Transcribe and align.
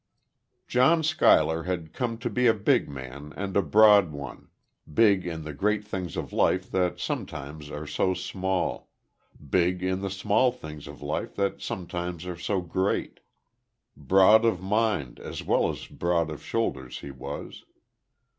John 0.67 1.03
Schuyler 1.03 1.61
had 1.65 1.93
come 1.93 2.17
to 2.17 2.29
be 2.31 2.47
a 2.47 2.55
big 2.55 2.89
man 2.89 3.33
and 3.37 3.55
a 3.55 3.61
broad 3.61 4.11
one 4.11 4.47
big 4.91 5.27
in 5.27 5.43
the 5.43 5.53
great 5.53 5.85
things 5.85 6.17
of 6.17 6.33
life 6.33 6.71
that 6.71 6.99
sometimes 6.99 7.69
are 7.69 7.85
so 7.85 8.15
small, 8.15 8.89
big 9.51 9.83
in 9.83 10.01
the 10.01 10.09
small 10.09 10.51
things 10.51 10.87
of 10.87 11.03
life 11.03 11.35
that 11.35 11.61
sometimes 11.61 12.25
are 12.25 12.35
so 12.39 12.61
great. 12.61 13.19
Broad 13.95 14.43
of 14.43 14.59
mind, 14.59 15.19
as 15.19 15.43
well 15.43 15.69
as 15.69 15.85
broad 15.85 16.31
of 16.31 16.43
shoulder 16.43 16.87
he 16.87 17.11
was. 17.11 17.63